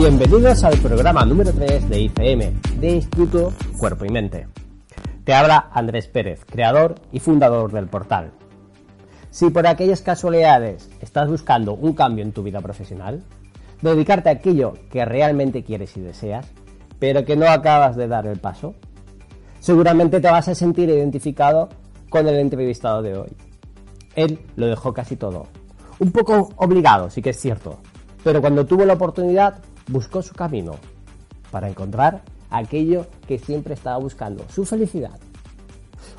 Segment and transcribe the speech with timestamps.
[0.00, 4.48] Bienvenidos al programa número 3 de ICM, de Instituto Cuerpo y Mente.
[5.24, 8.30] Te habla Andrés Pérez, creador y fundador del portal.
[9.28, 13.22] Si por aquellas casualidades estás buscando un cambio en tu vida profesional,
[13.82, 16.46] dedicarte a aquello que realmente quieres y deseas,
[16.98, 18.74] pero que no acabas de dar el paso,
[19.58, 21.68] seguramente te vas a sentir identificado
[22.08, 23.36] con el entrevistado de hoy.
[24.16, 25.48] Él lo dejó casi todo.
[25.98, 27.80] Un poco obligado, sí que es cierto,
[28.24, 30.76] pero cuando tuvo la oportunidad buscó su camino
[31.50, 35.18] para encontrar aquello que siempre estaba buscando, su felicidad.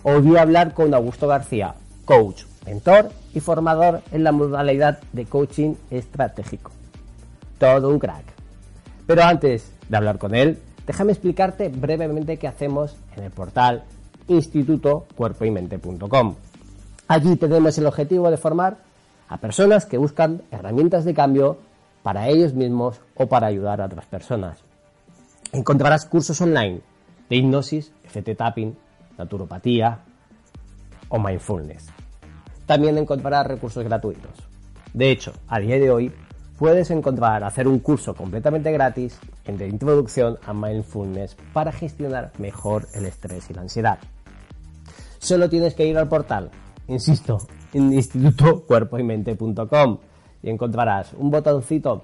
[0.04, 6.72] A hablar con Augusto García, coach, mentor y formador en la modalidad de coaching estratégico.
[7.60, 8.26] Todo un crack.
[9.06, 13.84] Pero antes de hablar con él, déjame explicarte brevemente qué hacemos en el portal
[14.28, 16.36] institutocuerpoymente.com.
[17.08, 18.78] Allí tenemos el objetivo de formar
[19.28, 21.58] a personas que buscan herramientas de cambio
[22.04, 24.60] para ellos mismos o para ayudar a otras personas.
[25.52, 26.82] Encontrarás cursos online
[27.30, 28.76] de hipnosis, FT tapping,
[29.18, 30.00] naturopatía
[31.10, 31.88] o mindfulness.
[32.66, 34.32] También encontrarás recursos gratuitos.
[34.94, 36.12] De hecho, a día de hoy
[36.58, 42.88] puedes encontrar hacer un curso completamente gratis en de introducción a mindfulness para gestionar mejor
[42.94, 44.00] el estrés y la ansiedad.
[45.20, 46.50] Solo tienes que ir al portal,
[46.88, 47.40] insisto,
[47.74, 50.00] en institutocuerpoymente.com
[50.44, 52.04] y encontrarás un botoncito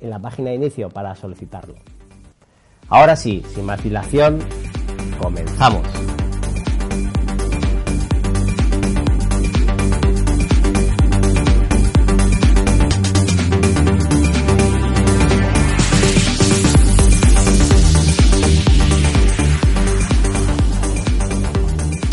[0.00, 1.74] en la página de inicio para solicitarlo.
[2.88, 4.40] Ahora sí, sin más dilación,
[5.20, 5.86] comenzamos.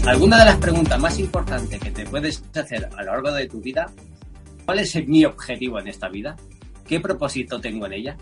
[0.07, 3.59] Alguna de las preguntas más importantes que te puedes hacer a lo largo de tu
[3.59, 3.91] vida
[4.65, 6.35] ¿Cuál es mi objetivo en esta vida?
[6.87, 8.17] ¿Qué propósito tengo en ella?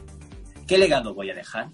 [0.67, 1.69] ¿Qué legado voy a dejar?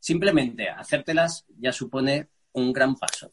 [0.00, 3.32] Simplemente hacértelas ya supone un gran paso.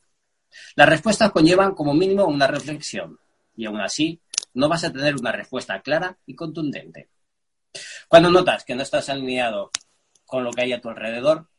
[0.75, 3.19] Las respuestas conllevan como mínimo una reflexión
[3.55, 4.21] y aún así
[4.53, 7.09] no vas a tener una respuesta clara y contundente.
[8.07, 9.71] Cuando notas que no estás alineado
[10.23, 11.49] con lo que hay a tu alrededor,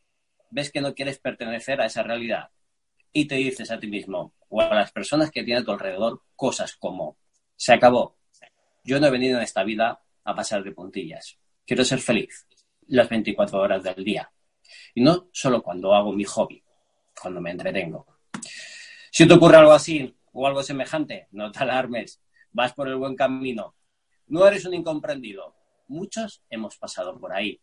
[0.51, 2.49] ves que no quieres pertenecer a esa realidad
[3.11, 6.21] y te dices a ti mismo o a las personas que tienen a tu alrededor
[6.37, 7.17] cosas como
[7.57, 8.18] se acabó,
[8.89, 11.37] yo no he venido en esta vida a pasar de puntillas.
[11.63, 12.47] Quiero ser feliz
[12.87, 14.31] las 24 horas del día.
[14.95, 16.63] Y no solo cuando hago mi hobby,
[17.21, 18.07] cuando me entretengo.
[19.11, 22.19] Si te ocurre algo así o algo semejante, no te alarmes.
[22.51, 23.75] Vas por el buen camino.
[24.25, 25.55] No eres un incomprendido.
[25.87, 27.61] Muchos hemos pasado por ahí.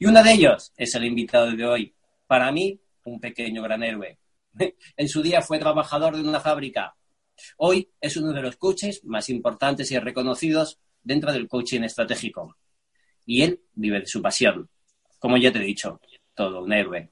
[0.00, 1.94] Y uno de ellos es el invitado de hoy.
[2.26, 4.18] Para mí, un pequeño gran héroe.
[4.96, 6.96] En su día fue trabajador de una fábrica,
[7.56, 12.56] Hoy es uno de los coaches más importantes y reconocidos dentro del coaching estratégico.
[13.24, 14.68] Y él vive de su pasión.
[15.18, 16.00] Como ya te he dicho,
[16.34, 17.10] todo un héroe.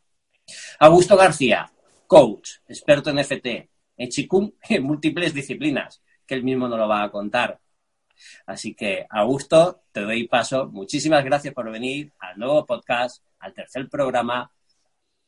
[0.78, 1.70] Augusto García,
[2.06, 7.02] coach, experto en FT, en Chikung en múltiples disciplinas, que él mismo no lo va
[7.02, 7.60] a contar.
[8.46, 10.68] Así que, Augusto, te doy paso.
[10.68, 14.50] Muchísimas gracias por venir al nuevo podcast, al tercer programa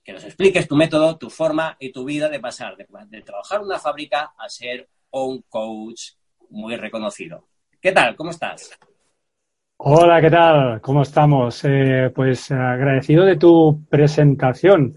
[0.09, 3.79] que nos expliques tu método, tu forma y tu vida de pasar de, trabajar una
[3.79, 6.13] fábrica a ser un coach
[6.49, 7.45] muy reconocido.
[7.79, 8.17] ¿Qué tal?
[8.17, 8.71] ¿Cómo estás?
[9.77, 10.81] Hola, ¿qué tal?
[10.81, 11.63] ¿Cómo estamos?
[11.65, 14.95] Eh, pues agradecido de tu presentación,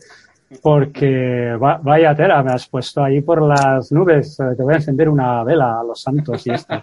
[0.62, 4.40] porque vaya tela, me has puesto ahí por las nubes.
[4.40, 6.82] Eh, te voy a encender una vela a los santos y esto.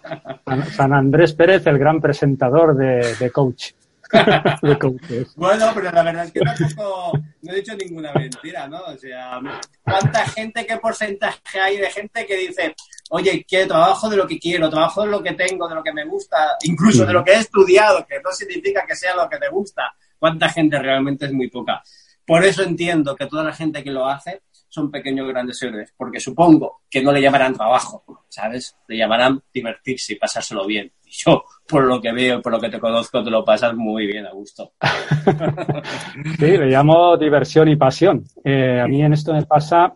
[0.76, 3.72] San Andrés Pérez, el gran presentador de coach.
[5.36, 8.80] bueno, pero la verdad es que tampoco no he dicho ninguna mentira, ¿no?
[8.86, 9.40] O sea,
[9.82, 12.74] ¿cuánta gente, qué porcentaje hay de gente que dice,
[13.10, 15.92] oye, que trabajo de lo que quiero, trabajo de lo que tengo, de lo que
[15.92, 19.38] me gusta, incluso de lo que he estudiado, que no significa que sea lo que
[19.38, 19.94] te gusta?
[20.18, 21.82] ¿Cuánta gente realmente es muy poca?
[22.26, 26.20] Por eso entiendo que toda la gente que lo hace son pequeños grandes héroes, porque
[26.20, 28.76] supongo que no le llamarán trabajo, ¿sabes?
[28.86, 30.92] Le llamarán divertirse y pasárselo bien.
[31.06, 34.06] Y yo, por lo que veo, por lo que te conozco, te lo pasas muy
[34.06, 34.72] bien, a gusto.
[36.38, 38.24] sí, le llamo diversión y pasión.
[38.44, 39.94] Eh, a mí en esto me pasa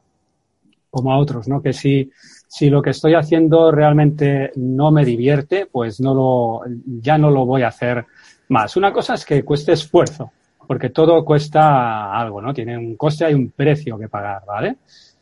[0.91, 1.63] como a otros, ¿no?
[1.63, 2.11] Que si,
[2.47, 6.61] si lo que estoy haciendo realmente no me divierte, pues no lo,
[7.01, 8.05] ya no lo voy a hacer
[8.49, 8.77] más.
[8.77, 10.33] Una cosa es que cueste esfuerzo,
[10.67, 12.53] porque todo cuesta algo, ¿no?
[12.53, 14.77] Tiene un coste, hay un precio que pagar, ¿vale?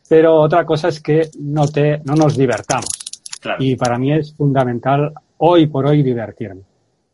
[0.09, 2.91] Pero otra cosa es que no te, no nos divertamos.
[3.59, 6.63] Y para mí es fundamental hoy por hoy divertirme.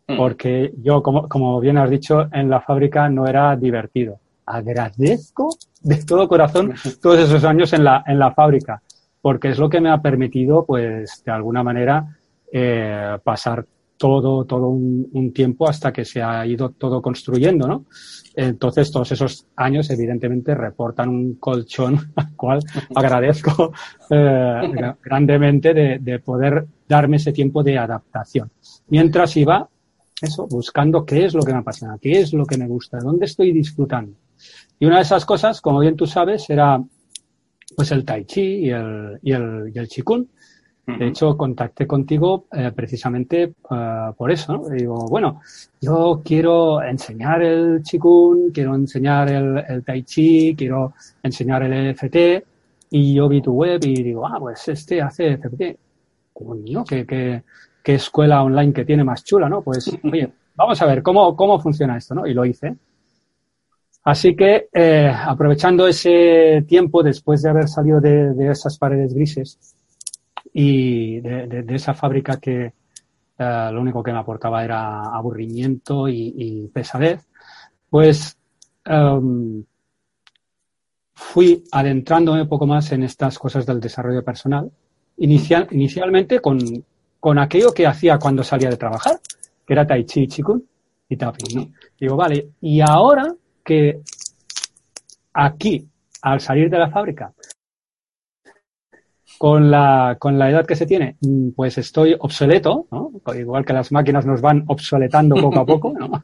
[0.08, 0.16] Mm.
[0.16, 4.18] Porque yo, como, como bien has dicho, en la fábrica no era divertido.
[4.44, 5.50] Agradezco
[5.82, 8.82] de todo corazón todos esos años en la, en la fábrica,
[9.20, 12.16] porque es lo que me ha permitido, pues, de alguna manera,
[12.52, 13.64] eh, pasar
[13.96, 17.86] todo, todo un, tiempo hasta que se ha ido todo construyendo, ¿no?
[18.34, 22.60] Entonces, todos esos años, evidentemente, reportan un colchón al cual
[22.94, 23.72] agradezco
[24.10, 28.50] eh, grandemente de, de, poder darme ese tiempo de adaptación.
[28.88, 29.68] Mientras iba,
[30.20, 33.26] eso, buscando qué es lo que me apasiona, qué es lo que me gusta, dónde
[33.26, 34.16] estoy disfrutando.
[34.78, 36.82] Y una de esas cosas, como bien tú sabes, era
[37.74, 40.28] pues el tai chi y el, y el, y el chikun.
[40.86, 44.52] De hecho, contacté contigo eh, precisamente uh, por eso.
[44.52, 44.68] ¿no?
[44.68, 45.40] Digo, bueno,
[45.80, 50.94] yo quiero enseñar el Qigong, quiero enseñar el, el, Tai Chi, quiero
[51.24, 52.44] enseñar el EFT.
[52.90, 55.76] Y yo vi tu web y digo, ah, pues este hace EFT.
[56.32, 57.42] Coño, qué, qué,
[57.82, 59.62] qué escuela online que tiene más chula, ¿no?
[59.62, 62.28] Pues, oye, vamos a ver cómo, cómo funciona esto, ¿no?
[62.28, 62.76] Y lo hice.
[64.04, 69.75] Así que, eh, aprovechando ese tiempo después de haber salido de, de esas paredes grises,
[70.58, 72.72] y de, esa fábrica que
[73.38, 77.20] eh, lo único que me aportaba era aburrimiento y, pesadez,
[77.90, 78.38] pues
[78.86, 79.62] em,
[81.12, 84.72] fui adentrándome un poco más en estas cosas del desarrollo personal,
[85.18, 86.58] inicial, inicialmente con,
[87.20, 89.20] con aquello que hacía cuando salía de trabajar,
[89.66, 90.66] que era Tai Chi, Chikun
[91.10, 91.54] y Tapping.
[91.54, 91.68] ¿no?
[92.00, 93.30] Digo, vale, y ahora
[93.62, 94.00] que
[95.34, 95.86] aquí,
[96.22, 97.34] al salir de la fábrica,
[99.38, 103.10] con la, con la edad que se tiene, mm, pues estoy obsoleto, ¿no?
[103.34, 106.22] igual que las máquinas nos van obsoletando poco a poco, ¿no?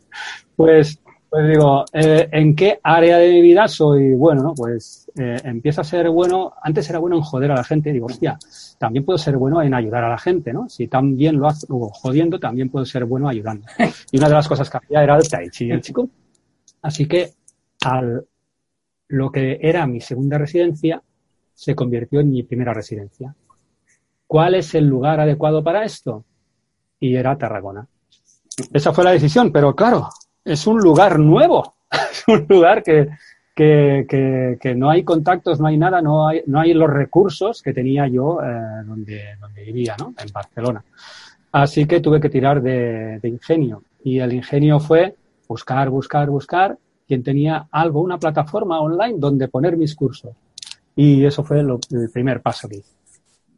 [0.56, 0.98] pues,
[1.28, 4.42] pues digo, eh, ¿en qué área de mi vida soy bueno?
[4.42, 4.54] ¿no?
[4.54, 8.06] Pues eh, empiezo a ser bueno, antes era bueno en joder a la gente, digo,
[8.06, 8.38] hostia,
[8.78, 10.68] también puedo ser bueno en ayudar a la gente, ¿no?
[10.68, 13.66] Si también lo hago jodiendo, también puedo ser bueno ayudando.
[14.10, 16.08] Y una de las cosas que hacía era el tai chi, el chico.
[16.82, 17.30] Así que
[17.84, 18.26] al,
[19.08, 21.02] lo que era mi segunda residencia,
[21.54, 23.34] se convirtió en mi primera residencia.
[24.26, 26.24] ¿Cuál es el lugar adecuado para esto?
[26.98, 27.86] Y era Tarragona.
[28.72, 30.08] Esa fue la decisión, pero claro,
[30.44, 33.08] es un lugar nuevo, es un lugar que,
[33.54, 37.72] que, que, no hay contactos, no hay nada, no hay, no hay los recursos que
[37.72, 40.14] tenía yo eh, donde, donde vivía, ¿no?
[40.18, 40.84] En Barcelona.
[41.52, 43.82] Así que tuve que tirar de, de ingenio.
[44.02, 45.14] Y el ingenio fue
[45.48, 50.32] buscar, buscar, buscar quien tenía algo, una plataforma online donde poner mis cursos.
[50.94, 52.92] Y eso fue el primer paso que hice.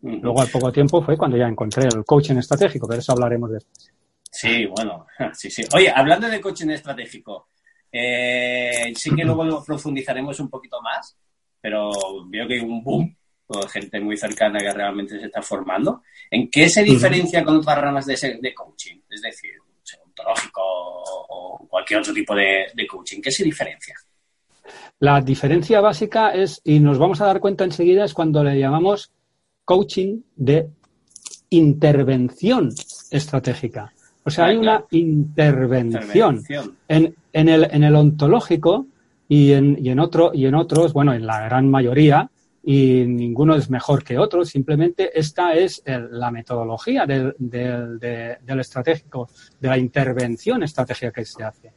[0.03, 3.91] Luego, al poco tiempo, fue cuando ya encontré el coaching estratégico, pero eso hablaremos después.
[4.31, 5.63] Sí, bueno, sí, sí.
[5.75, 7.49] Oye, hablando de coaching estratégico,
[7.91, 11.17] eh, sí que luego profundizaremos un poquito más,
[11.61, 11.91] pero
[12.27, 13.17] veo que hay un boom
[13.47, 16.03] con gente muy cercana que realmente se está formando.
[16.31, 19.01] ¿En qué se diferencia con otras ramas de, de coaching?
[19.09, 19.53] Es decir,
[20.05, 23.23] ontológico o cualquier otro tipo de, de coaching.
[23.23, 23.95] ¿Qué se diferencia?
[25.05, 29.13] La diferencia básica es, y nos vamos a dar cuenta enseguida, es cuando le llamamos
[29.63, 30.71] coaching de
[31.51, 32.71] intervención
[33.11, 33.93] estratégica.
[34.25, 36.43] O sea, hay una intervención,
[36.89, 38.87] En, en, el, en el ontológico
[39.29, 42.31] y en, y en, otro, y en otros, bueno, en la gran mayoría,
[42.63, 49.29] y ninguno es mejor que otro, simplemente esta es la metodología del, del, del, estratégico,
[49.61, 51.73] de la intervención estratégica que se hace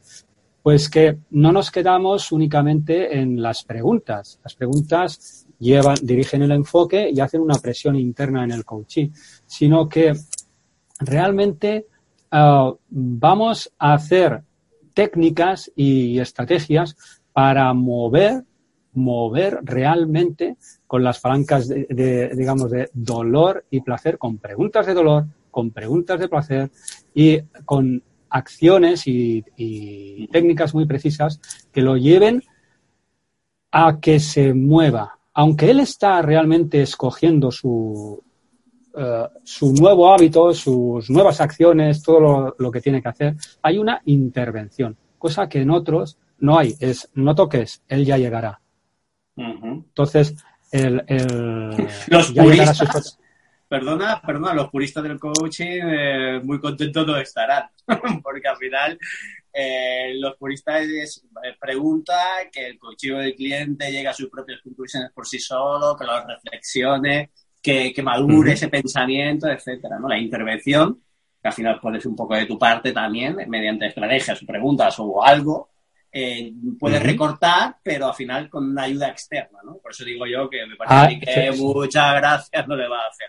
[0.62, 4.38] pues que no nos quedamos únicamente en las preguntas.
[4.42, 9.10] Las preguntas llevan, dirigen el enfoque y hacen una presión interna en el coaching,
[9.46, 10.12] sino que
[11.00, 11.86] realmente
[12.32, 14.42] uh, vamos a hacer
[14.94, 16.96] técnicas y estrategias
[17.32, 18.44] para mover
[18.94, 24.94] mover realmente con las palancas de, de, digamos de dolor y placer con preguntas de
[24.94, 26.70] dolor con preguntas de placer
[27.14, 29.42] y con acciones y,
[30.30, 31.40] técnicas muy precisas
[31.72, 32.42] que lo lleven
[33.70, 35.18] a que se mueva.
[35.34, 38.22] Aunque él está realmente escogiendo su,
[38.94, 39.00] uh,
[39.44, 44.00] su nuevo hábito, sus nuevas acciones, todo lo, lo, que tiene que hacer, hay una
[44.06, 46.74] intervención, cosa que en otros no hay.
[46.80, 48.60] Es no toques, él ya llegará.
[49.36, 50.34] Entonces,
[50.72, 53.18] el, el los puristas,
[53.68, 57.68] perdona, perdona, los puristas del coaching eh, muy contentos no estarán,
[58.22, 58.98] porque al final
[59.52, 65.10] eh, los puristas eh, preguntan que el coaching del cliente llegue a sus propias conclusiones
[65.12, 67.30] por sí solo, que lo reflexione,
[67.62, 70.08] que, madure ese pensamiento, etcétera, ¿no?
[70.08, 71.02] La intervención,
[71.42, 75.22] que al final pones un poco de tu parte también, mediante estrategias o preguntas o
[75.22, 75.70] algo,
[76.10, 79.76] eh, puedes recortar, pero al final con una ayuda externa, ¿no?
[79.76, 83.08] Por eso digo yo que me parece ah, que muchas gracias no le va a
[83.08, 83.28] hacer,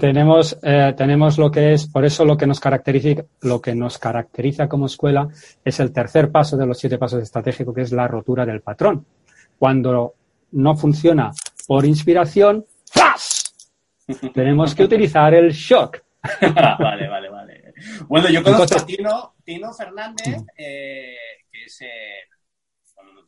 [0.00, 3.98] tenemos, eh, tenemos lo que es, por eso lo que nos caracteriza, lo que nos
[3.98, 5.28] caracteriza como escuela
[5.64, 9.04] es el tercer paso de los siete pasos estratégicos, que es la rotura del patrón.
[9.58, 10.14] Cuando
[10.52, 11.32] no funciona
[11.66, 12.66] por inspiración,
[14.32, 16.02] tenemos que utilizar el shock.
[16.78, 17.74] vale, vale, vale.
[18.08, 21.16] Bueno, yo conozco a Tino, Tino Fernández, eh,
[21.50, 22.28] que es, eh,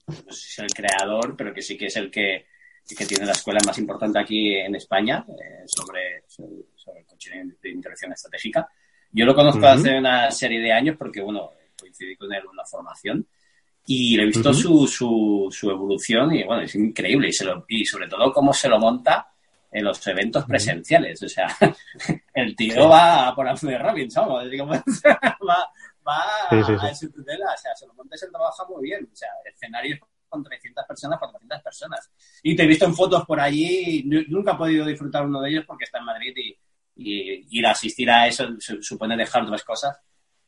[0.07, 2.47] no sé si es el creador, pero que sí que es el que,
[2.95, 7.71] que tiene la escuela más importante aquí en España eh, sobre, sobre, el coche de
[7.71, 8.69] interacción estratégica.
[9.11, 12.65] Yo lo conozco hace una serie de años porque, bueno, coincidí con él en una
[12.65, 13.27] formación
[13.87, 17.65] y le he visto su, su, su, evolución y, bueno, es increíble y, se lo,
[17.69, 19.29] y sobre todo cómo se lo monta
[19.71, 21.23] en los eventos presenciales.
[21.23, 21.49] O sea,
[22.35, 24.29] el tío va por Anthony Robbins, ¿no?
[24.29, 25.71] va,
[26.07, 29.09] va a su tutela, o sea, se lo monta y se trabaja muy bien.
[29.11, 32.11] O sea, escenarios con 300 personas, 400 personas.
[32.43, 35.65] Y te he visto en fotos por allí, nunca he podido disfrutar uno de ellos
[35.67, 36.57] porque está en Madrid y,
[36.97, 38.49] y ir a asistir a eso
[38.81, 39.97] supone dejar otras cosas.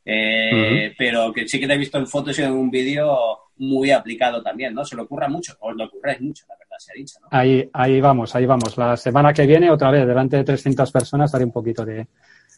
[0.05, 3.15] Eh, pero que sí que te he visto en fotos y en un vídeo
[3.57, 4.83] muy aplicado también, ¿no?
[4.83, 7.27] Se lo ocurra mucho, o lo ocurre mucho, la verdad, se ha dicho, ¿no?
[7.29, 8.77] Ahí, ahí vamos, ahí vamos.
[8.77, 12.07] La semana que viene, otra vez, delante de 300 personas, haré un poquito de,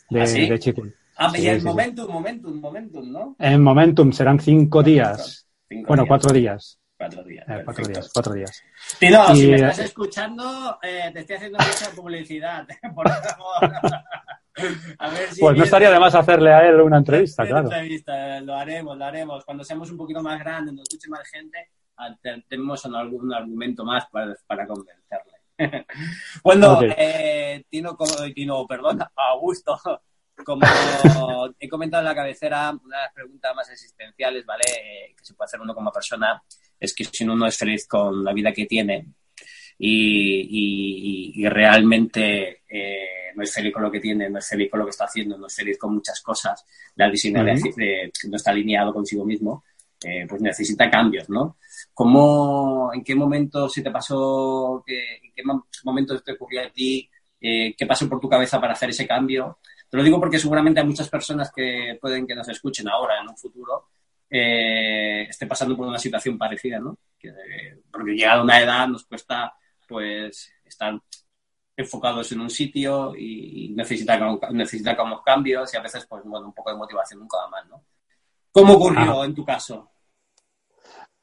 [0.10, 0.26] de, ¿Ah,
[1.18, 3.36] Ah, y el momentum, momentum, momentum, ¿no?
[3.38, 5.48] En momentum serán cinco días.
[5.88, 6.80] bueno, cuatro días.
[7.02, 7.46] Cuatro días.
[7.50, 8.64] Eh, cuatro días, cuatro días.
[9.00, 13.72] Tino, si me estás escuchando, eh, te estoy haciendo mucha publicidad, por favor.
[15.40, 17.72] pues no estaría de más hacerle a él una entrevista, claro.
[18.44, 19.44] lo haremos, lo haremos.
[19.46, 22.16] Cuando seamos un poquito más grandes, nos escuche más gente, ah,
[22.48, 25.34] tenemos algún argumento más para, para convencerle.
[26.44, 27.98] bueno, eh, Tino,
[28.36, 29.76] Tino, perdón, Augusto,
[30.46, 30.62] como
[31.60, 34.66] he comentado en la cabecera, una de las preguntas más existenciales, ¿vale?
[34.68, 36.44] Eh, que se puede hacer uno como persona
[36.82, 39.06] es que si uno no es feliz con la vida que tiene
[39.78, 44.86] y, realmente eh, no es feliz con lo que tiene, no es feliz con lo
[44.86, 49.24] que está haciendo, no es feliz con muchas cosas, la diseño no está alineado consigo
[49.26, 49.64] mismo,
[50.04, 51.58] eh, pues necesita cambios, ¿no?
[51.94, 55.44] ¿Cómo, ¿En qué momento se te pasó, en qué
[55.84, 57.08] momento te ocurrió a ti,
[57.40, 59.60] qué pasó por tu cabeza para hacer ese cambio?
[59.88, 63.30] Te lo digo porque seguramente hay muchas personas que pueden que nos escuchen ahora, en
[63.30, 63.91] un futuro,
[64.32, 66.98] eh, esté pasando por una situación parecida, ¿no?
[67.92, 69.54] porque llegado a una edad nos cuesta,
[69.88, 71.00] pues, estar
[71.76, 74.18] enfocados en un sitio y necesita,
[74.52, 77.70] necesita como cambios y a veces, pues, bueno, un poco de motivación nunca va mal,
[77.70, 77.84] ¿no?
[78.52, 79.26] ¿Cómo ocurrió ah.
[79.26, 79.92] en tu caso?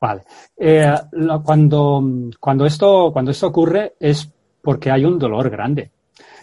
[0.01, 0.23] Vale.
[0.57, 0.95] Eh,
[1.43, 2.03] cuando,
[2.39, 4.31] cuando, esto, cuando esto ocurre es
[4.63, 5.91] porque hay un dolor grande.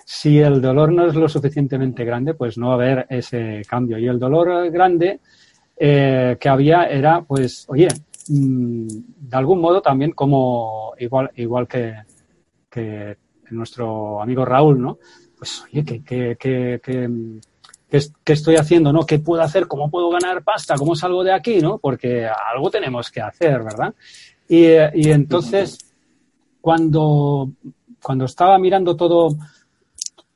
[0.03, 3.97] Si el dolor no es lo suficientemente grande, pues no va a haber ese cambio.
[3.97, 5.21] Y el dolor grande
[5.77, 7.87] eh, que había era, pues, oye,
[8.29, 11.95] mm, de algún modo también como igual, igual que,
[12.69, 13.17] que
[13.51, 14.97] nuestro amigo Raúl, ¿no?
[15.37, 19.05] Pues, oye, ¿qué, qué, qué, qué, estoy haciendo, ¿no?
[19.05, 19.67] ¿Qué puedo hacer?
[19.67, 20.75] ¿Cómo puedo ganar pasta?
[20.75, 21.77] ¿Cómo salgo de aquí, no?
[21.77, 23.93] Porque algo tenemos que hacer, ¿verdad?
[24.47, 25.93] Y, y entonces,
[26.61, 27.51] cuando,
[28.01, 29.35] cuando estaba mirando todo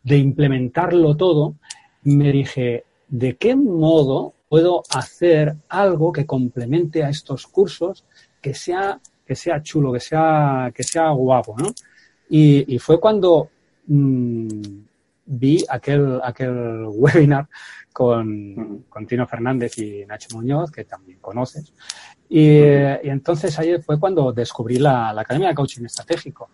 [0.04, 1.56] de implementarlo todo,
[2.04, 8.04] me dije, ¿de qué modo puedo hacer algo que complemente a estos cursos
[8.42, 11.68] que sea, que sea chulo, que sea, que sea guapo, ¿no?
[12.32, 13.50] Y, fue cuando
[13.88, 14.62] mm,
[15.26, 17.48] vi aquel, aquel webinar
[17.94, 21.74] con, con, Tino Fernández y Nacho Muñoz, que también conoces.
[22.30, 26.50] Y, y entonces ahí fue cuando descubrí la, la Academia de Coaching Estratégico.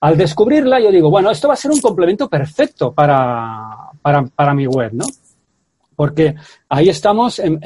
[0.00, 4.66] Al descubrirla, yo digo, bueno, esto va a ser un complemento perfecto para, para, mi
[4.66, 5.04] web, ¿no?
[6.00, 6.34] Porque
[6.70, 7.60] ahí estamos en,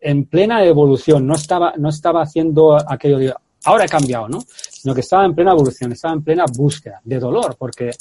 [0.00, 3.32] en, plena evolución, no estaba, no estaba haciendo aquello de,
[3.64, 4.40] ahora he cambiado, ¿no?
[4.40, 7.92] Sino que estaba en plena evolución, estaba en plena búsqueda de dolor, porque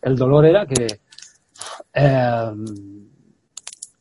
[0.00, 1.00] el dolor era que,
[1.92, 2.52] eh,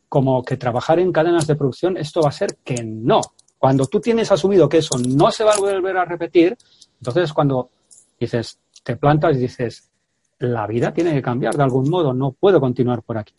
[0.08, 3.20] como que trabajar en cadenas de producción, esto va a ser que no.
[3.58, 6.56] Cuando tú tienes asumido que eso no se va a volver a repetir,
[7.00, 7.72] entonces cuando
[8.20, 9.90] dices, te plantas y dices,
[10.38, 13.34] la vida tiene que cambiar de algún modo, no puedo continuar por aquí.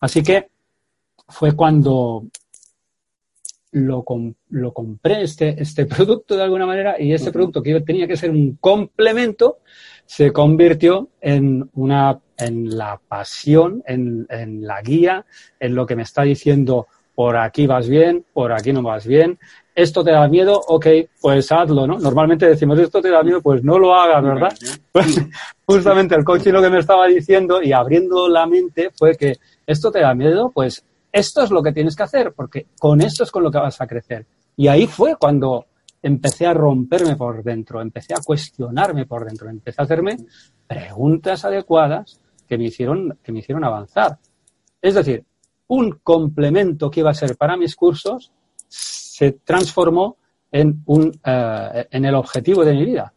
[0.00, 0.53] Así que
[1.28, 2.24] fue cuando
[3.72, 4.04] lo,
[4.50, 8.30] lo compré, este, este producto de alguna manera, y este producto que tenía que ser
[8.30, 9.58] un complemento,
[10.06, 15.24] se convirtió en una, en la pasión, en, en la guía,
[15.58, 19.38] en lo que me está diciendo por aquí vas bien, por aquí no vas bien,
[19.74, 20.86] esto te da miedo, ok,
[21.20, 21.98] pues hazlo, ¿no?
[21.98, 24.52] Normalmente decimos, esto te da miedo, pues no lo hagas, ¿verdad?
[24.92, 25.20] Pues
[25.66, 29.34] justamente el coaching lo que me estaba diciendo y abriendo la mente fue que
[29.66, 33.22] esto te da miedo, pues esto es lo que tienes que hacer, porque con esto
[33.22, 34.26] es con lo que vas a crecer.
[34.56, 35.66] Y ahí fue cuando
[36.02, 40.16] empecé a romperme por dentro, empecé a cuestionarme por dentro, empecé a hacerme
[40.66, 44.18] preguntas adecuadas que me hicieron, que me hicieron avanzar.
[44.82, 45.24] Es decir,
[45.68, 48.32] un complemento que iba a ser para mis cursos
[48.66, 50.16] se transformó
[50.50, 53.14] en, un, uh, en el objetivo de mi vida.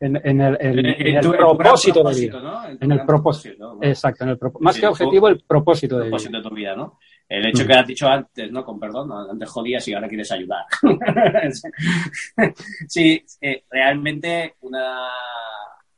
[0.00, 2.40] En, en, el, en, en el propósito, de vida.
[2.40, 2.68] ¿no?
[2.80, 3.74] En el propósito.
[3.74, 3.78] ¿no?
[3.82, 4.64] Exacto, en el propósito.
[4.64, 6.38] Más que objetivo, el propósito de propósito vida.
[6.42, 6.98] de tu vida, ¿no?
[7.28, 8.64] El hecho que has dicho antes, ¿no?
[8.64, 10.64] Con perdón, antes jodías y ahora quieres ayudar.
[12.88, 15.06] sí, eh, realmente una,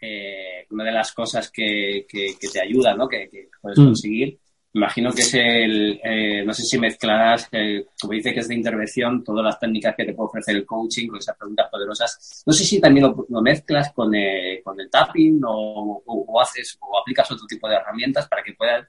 [0.01, 3.09] eh, una de las cosas que, que, que te ayuda, ¿no?
[3.09, 3.85] Que, que puedes mm.
[3.85, 4.39] conseguir
[4.75, 8.55] imagino que es el, eh, no sé si mezclarás, eh, como dice que es de
[8.55, 12.43] intervención, todas las técnicas que te puede ofrecer el coaching con esas preguntas poderosas.
[12.47, 16.79] No sé si también lo, mezclas con, eh, con el tapping o, o, o, haces
[16.81, 18.87] o aplicas otro tipo de herramientas para que puedas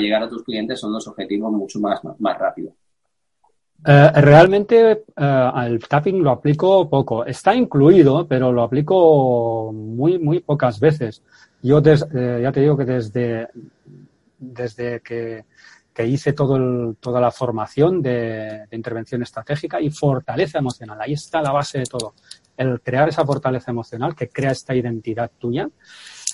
[0.00, 2.72] llegar a tus clientes son los objetivos mucho más, más, rápido.
[3.84, 7.24] Realmente uh, el tapping lo aplico poco.
[7.24, 11.20] Está incluido, pero lo aplico muy, muy pocas veces.
[11.62, 13.48] Yo ya te digo que desde,
[14.42, 15.44] desde que,
[15.94, 20.98] que hice todo el, toda la formación de, de, intervención estratégica y fortaleza emocional.
[21.00, 22.14] Ahí está la base de todo.
[22.56, 25.68] El crear esa fortaleza emocional que crea esta identidad tuya.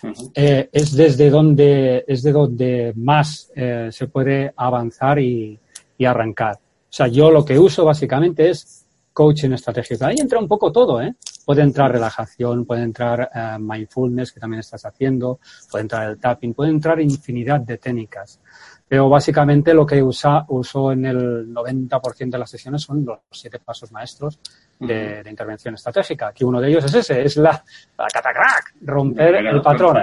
[0.02, 0.32] Uh -huh.
[0.34, 5.58] eh, es desde donde es de donde más eh, se puede avanzar y,
[5.96, 6.54] y, arrancar.
[6.54, 10.04] O sea, yo lo que uso básicamente es coaching estratégico.
[10.04, 11.14] Ahí entra un poco todo, ¿eh?
[11.48, 15.40] Puede entrar relajación, puede entrar uh, mindfulness, que también estás haciendo,
[15.70, 18.38] puede entrar el tapping, puede entrar infinidad de técnicas.
[18.86, 23.60] Pero básicamente lo que usa, uso en el 90% de las sesiones son los siete
[23.60, 24.38] pasos maestros
[24.78, 27.64] de, de, intervención estratégica, que uno de ellos es ese, es la,
[27.96, 29.96] la catacrack, romper el, el patrón.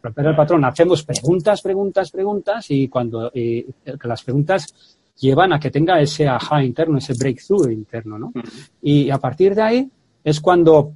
[0.00, 0.64] Romper el patrón.
[0.64, 3.66] Hacemos preguntas, preguntas, preguntas y cuando y,
[4.04, 8.26] las preguntas llevan a que tenga ese aha interno, ese breakthrough interno, ¿no?
[8.28, 8.70] Uh -huh.
[8.82, 9.90] Y a partir de ahí
[10.24, 10.92] es cuando,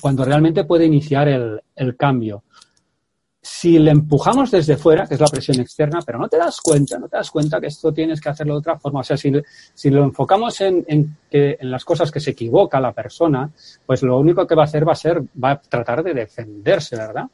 [0.00, 2.44] cuando realmente puede iniciar el, el cambio.
[3.40, 6.98] Si le empujamos desde fuera, que es la presión externa, pero no te das cuenta,
[6.98, 9.00] no te das cuenta que esto tienes que hacerlo de otra forma.
[9.00, 9.32] O sea, si,
[9.74, 13.50] si lo enfocamos en, en, que, en las cosas que se equivoca la persona,
[13.86, 16.96] pues lo único que va a hacer va a ser, va a tratar de defenderse,
[16.96, 17.26] ¿verdad?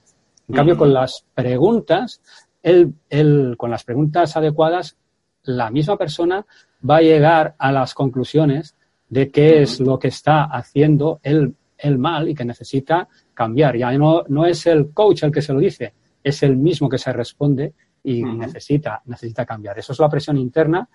[0.47, 2.21] En cambio, con las preguntas,
[2.63, 4.97] él, él, con las preguntas adecuadas,
[5.43, 6.45] la misma persona
[6.89, 8.74] va a llegar a las conclusiones
[9.09, 13.77] de qué es lo que está haciendo el, el, mal y que necesita cambiar.
[13.77, 16.99] Ya no, no es el coach el que se lo dice, es el mismo que
[16.99, 18.39] se responde y uh -huh.
[18.39, 19.79] necesita, necesita cambiar.
[19.79, 20.89] Eso es la presión interna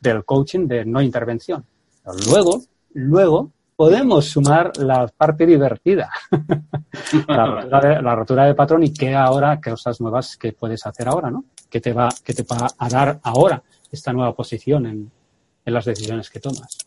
[0.00, 1.64] del coaching de no intervención.
[2.04, 2.62] Pero luego,
[2.94, 6.10] luego podemos sumar la parte divertida,
[7.28, 10.86] la, rotura de, la, rotura de, patrón y qué ahora, qué cosas nuevas que puedes
[10.86, 11.44] hacer ahora, ¿no?
[11.70, 15.10] ¿Qué te va, qué te va a dar ahora esta nueva posición en,
[15.64, 16.78] en las decisiones que tomas?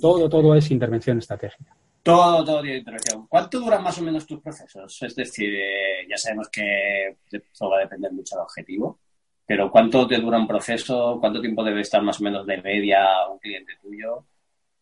[0.00, 1.76] Todo, todo es intervención estratégica.
[2.02, 3.26] Todo, todo tiene intervención.
[3.26, 5.02] ¿Cuánto duran más o menos tus procesos?
[5.02, 8.98] Es decir, eh, ya sabemos que eso va a depender mucho del objetivo,
[9.44, 11.18] pero ¿cuánto te dura un proceso?
[11.20, 14.24] ¿Cuánto tiempo debe estar más o menos de media un cliente tuyo?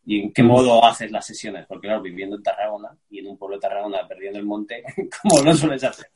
[0.05, 1.66] ¿Y en qué modo haces las sesiones?
[1.66, 4.85] Porque claro, viviendo en Tarragona y en un pueblo de Tarragona perdiendo el monte,
[5.22, 6.07] ¿cómo lo sueles hacer?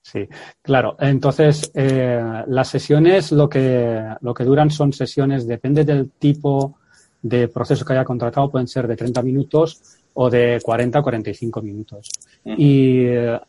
[0.00, 0.26] Sí,
[0.62, 0.96] claro.
[0.98, 6.78] Entonces, eh, las sesiones lo que, lo que duran son sesiones, depende del tipo
[7.22, 9.80] de proceso que haya contratado, pueden ser de 30 minutos
[10.14, 12.10] o de 40 a 45 minutos.
[12.44, 12.54] Uh -huh.
[12.58, 13.40] Y eh,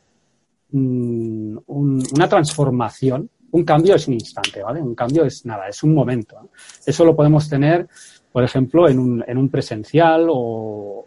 [0.74, 4.82] un, una transformación, un cambio es un instante, ¿vale?
[4.82, 6.50] Un cambio es nada, es un momento.
[6.86, 7.88] Eso lo podemos tener,
[8.32, 11.06] por ejemplo, en un, en un presencial o,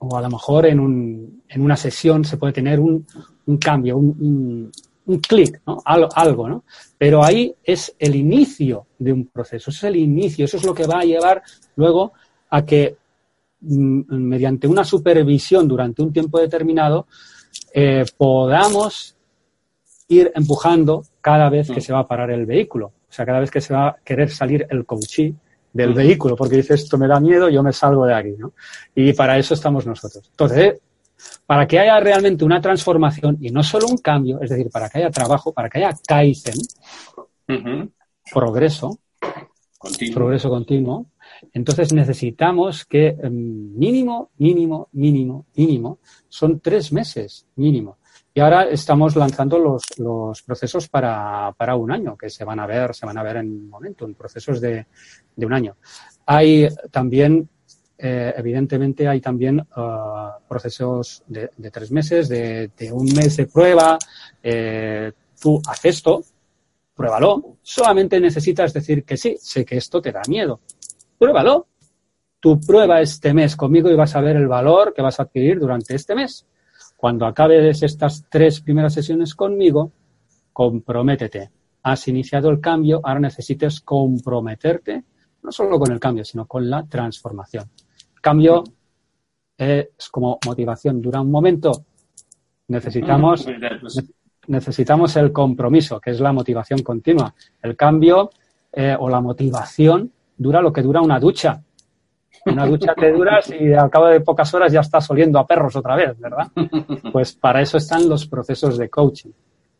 [0.00, 3.06] o, a lo mejor en, un, en una sesión se puede tener un,
[3.46, 4.70] un cambio, un,
[5.06, 5.82] un, clic, ¿no?
[5.84, 6.64] Algo, algo, ¿no?
[6.98, 10.74] Pero ahí es el inicio de un proceso, eso es el inicio, eso es lo
[10.74, 11.42] que va a llevar
[11.76, 12.12] luego
[12.50, 12.96] a que
[13.60, 17.06] mm, mediante una supervisión durante un tiempo determinado
[17.74, 19.16] eh, podamos
[20.08, 23.50] ir empujando cada vez que se va a parar el vehículo, o sea, cada vez
[23.50, 25.34] que se va a querer salir el coachí
[25.72, 28.52] del vehículo, porque dice esto me da miedo, yo me salgo de aquí, ¿no?
[28.94, 30.28] Y para eso estamos nosotros.
[30.30, 30.80] Entonces,
[31.46, 34.98] para que haya realmente una transformación y no solo un cambio, es decir, para que
[34.98, 36.58] haya trabajo, para que haya Kaizen,
[37.48, 37.90] uh -huh.
[38.32, 38.98] progreso,
[40.14, 41.06] progreso continuo.
[41.52, 47.98] Entonces necesitamos que em, mínimo, mínimo, mínimo, mínimo, son tres meses mínimo.
[48.34, 52.66] Y ahora estamos lanzando los, los procesos para, para, un año, que se van a
[52.66, 54.86] ver, se van a ver en un momento, en procesos de,
[55.36, 55.76] de un año.
[56.24, 57.50] Hay también,
[58.04, 63.96] eh, evidentemente, hay también uh, procesos de, tres meses, de, un mes de prueba.
[64.42, 66.24] Eh, tú haces esto,
[66.96, 67.58] pruébalo.
[67.62, 70.62] Solamente necesitas decir que sí, sé que esto te da miedo.
[71.16, 71.68] Pruébalo.
[72.40, 75.60] Tú prueba este mes conmigo y vas a ver el valor que vas a adquirir
[75.60, 76.44] durante este mes.
[76.96, 79.92] Cuando acabes estas tres primeras sesiones conmigo,
[80.52, 81.52] comprométete.
[81.84, 85.04] Has iniciado el cambio, ahora necesitas comprometerte,
[85.44, 87.70] no solo con el cambio, sino con la transformación.
[88.22, 88.64] Cambio
[89.58, 91.84] es como motivación, dura un momento.
[92.68, 93.46] Necesitamos,
[94.46, 97.34] necesitamos el compromiso, que es la motivación continua.
[97.60, 98.30] El cambio
[98.72, 101.62] eh, o la motivación dura lo que dura una ducha.
[102.46, 105.76] Una ducha te duras y al cabo de pocas horas ya estás oliendo a perros
[105.76, 106.48] otra vez, ¿verdad?
[107.12, 109.30] Pues para eso están los procesos de coaching.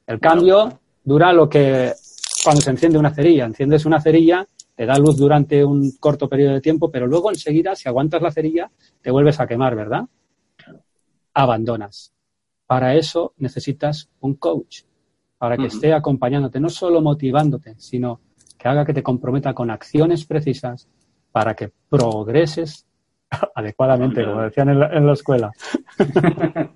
[0.06, 1.92] El cambio dura lo que
[2.44, 3.46] cuando se enciende una cerilla.
[3.46, 7.74] Enciendes una cerilla, te da luz durante un corto periodo de tiempo, pero luego enseguida,
[7.76, 10.04] si aguantas la cerilla, te vuelves a quemar, ¿verdad?
[11.34, 12.12] Abandonas.
[12.66, 14.82] Para eso necesitas un coach,
[15.36, 18.20] para que esté acompañándote, no solo motivándote, sino
[18.58, 20.88] que haga que te comprometa con acciones precisas
[21.32, 22.86] para que progreses
[23.54, 25.50] adecuadamente, como decían en la, escuela.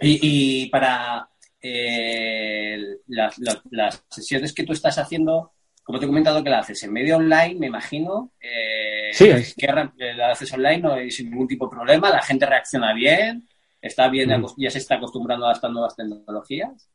[0.00, 1.28] y, para
[1.60, 5.52] eh, las, sesiones que tú estás haciendo,
[5.88, 8.32] como te he comentado que la haces en medio online, me imagino.
[8.38, 9.66] Eh, sí, que
[10.14, 13.48] la haces online no hay sin ningún tipo de problema, la gente reacciona bien,
[13.80, 16.90] está bien, ya se está acostumbrando a estas nuevas tecnologías.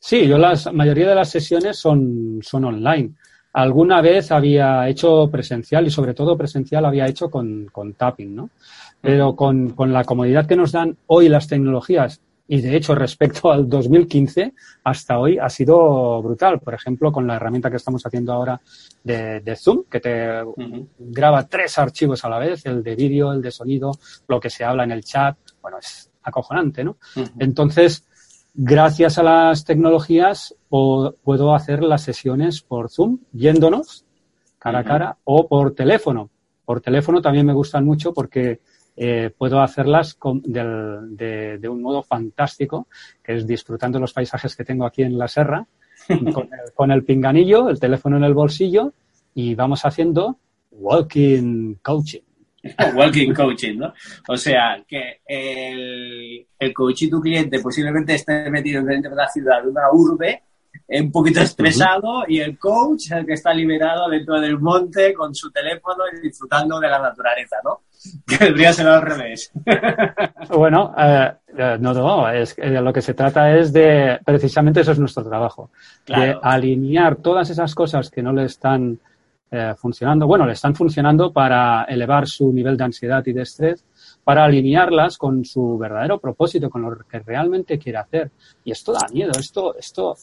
[0.00, 3.12] Sí, yo la mayoría de las sesiones son, son online.
[3.52, 8.50] Alguna vez había hecho presencial y sobre todo presencial había hecho con, con tapping, ¿no?
[9.00, 12.20] Pero con, con, la comodidad que nos dan hoy las tecnologías
[12.52, 14.52] y de hecho respecto al 2015
[14.84, 16.60] hasta hoy ha sido brutal.
[16.60, 18.60] Por ejemplo, con la herramienta que estamos haciendo ahora
[19.02, 20.44] de, de Zoom, que te
[20.98, 23.92] graba tres archivos a la vez, el de vídeo, el de sonido,
[24.28, 25.34] lo que se habla en el chat.
[25.62, 26.98] Bueno, es acojonante, ¿no?
[27.38, 28.06] Entonces,
[28.52, 34.04] gracias a las tecnologías puedo hacer las sesiones por Zoom, yéndonos
[34.58, 36.28] cara a cara, o por teléfono.
[36.66, 38.60] Por teléfono también me gustan mucho porque
[38.96, 42.88] eh, puedo hacerlas de, un modo fantástico,
[43.22, 45.66] que es disfrutando los paisajes que tengo aquí en la serra,
[46.34, 48.92] con el, con el pinganillo, el teléfono en el bolsillo,
[49.34, 50.38] y vamos haciendo
[50.70, 52.22] walking coaching.
[52.94, 53.92] Walking coaching, ¿no?
[54.28, 59.28] O sea, que el, el coach y tu cliente posiblemente esté metido dentro de la
[59.28, 60.42] ciudad, de una urbe,
[60.88, 65.50] un poquito estresado, y el coach el que está liberado dentro del monte con su
[65.50, 67.82] teléfono y disfrutando de la naturaleza, ¿no?
[68.26, 69.52] Debería ser al revés.
[70.48, 74.98] Bueno, eh, eh, no, no, es, lo que se trata es de, precisamente eso es
[74.98, 75.70] nuestro trabajo,
[76.06, 78.98] de alinear todas esas cosas que no le están
[79.54, 83.84] eh, funcionando, bueno, le están funcionando para elevar su nivel de ansiedad y de estrés,
[84.24, 88.30] para alinearlas con su verdadero propósito, con lo que realmente quiere hacer.
[88.64, 90.16] Y esto da miedo, esto, esto,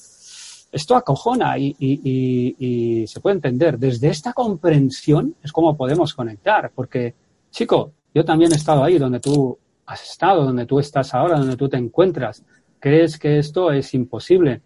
[0.72, 3.78] esto acojona y, y, y, se puede entender.
[3.78, 7.14] Desde esta comprensión es como podemos conectar, porque,
[7.52, 11.58] chico, yo también he estado ahí donde tú has estado, donde tú estás ahora, donde
[11.58, 12.44] tú te encuentras.
[12.80, 14.62] Crees que esto es imposible,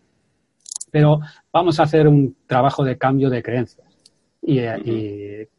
[0.92, 1.20] pero
[1.52, 3.88] vamos a hacer un trabajo de cambio de creencias.
[4.42, 4.60] Y,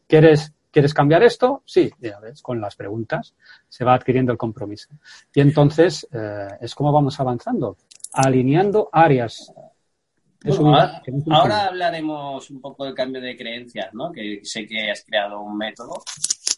[0.07, 1.63] ¿quieres, ¿quieres cambiar esto?
[1.65, 3.33] Sí, ya ves, con las preguntas
[3.67, 4.89] se va adquiriendo el compromiso.
[5.33, 7.77] Y entonces eh, es como vamos avanzando,
[8.13, 9.51] alineando áreas.
[11.31, 14.11] Ahora, hablaremos un poco del cambio de creencias, ¿no?
[14.11, 16.03] Que sé que has creado un método,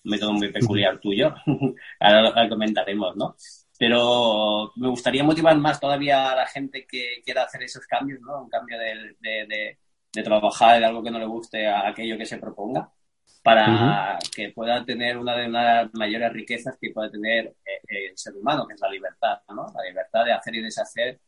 [0.03, 1.33] un método muy peculiar tuyo.
[1.99, 3.35] ahora lo comentaremos, ¿no?
[3.79, 8.41] Pero me gustaría motivar más todavía a la gente que quiera hacer esos cambios, ¿no?
[8.43, 9.77] Un cambio de
[10.17, 12.91] de trabajar en algo que no le guste a aquello que se proponga,
[13.43, 18.35] para que pueda tener una de las mayores riquezas que puede tener eh, el ser
[18.35, 19.67] humano, que es la libertad, ¿no?
[19.75, 21.19] La libertad de hacer y deshacer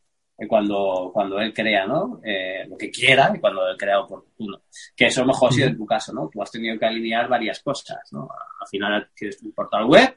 [0.48, 2.20] cuando, cuando él crea, ¿no?
[2.24, 4.62] Eh, lo que quiera y cuando él crea oportuno.
[4.96, 6.28] Que eso mejor ha sido en tu caso, ¿no?
[6.32, 8.28] Tú has tenido que alinear varias cosas, ¿no?
[8.60, 10.16] Al final tienes un portal web,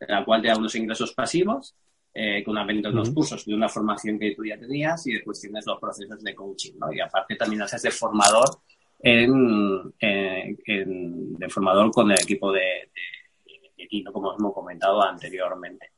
[0.00, 1.74] en la cual te da unos ingresos pasivos,
[2.14, 5.12] eh, con una venta de unos cursos de una formación que tú ya tenías y
[5.14, 6.92] después tienes los procesos de coaching, ¿no?
[6.92, 8.60] Y aparte también haces de formador
[8.98, 12.90] en, de formador con el equipo de, de,
[14.12, 15.92] como hemos comentado anteriormente.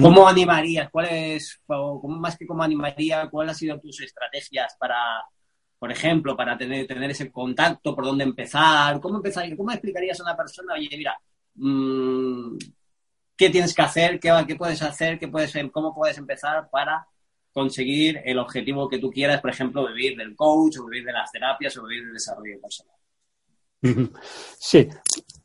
[0.00, 0.90] ¿Cómo animarías?
[0.90, 1.60] ¿Cuál es,
[2.02, 5.24] más que cómo animaría, cuáles han sido tus estrategias para,
[5.78, 9.00] por ejemplo, para tener, tener ese contacto, por dónde empezar?
[9.00, 11.18] ¿Cómo, empezar, cómo explicarías a una persona, oye, mira,
[11.54, 12.56] mmm,
[13.36, 14.20] ¿qué tienes que hacer?
[14.20, 15.18] ¿Qué, ¿Qué, puedes hacer?
[15.18, 17.06] ¿Qué puedes, ¿Cómo puedes empezar para
[17.52, 21.32] conseguir el objetivo que tú quieras, por ejemplo, vivir del coach o vivir de las
[21.32, 22.99] terapias o vivir del desarrollo personal?
[24.58, 24.88] Sí.